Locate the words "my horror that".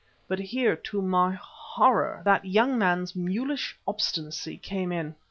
0.99-2.43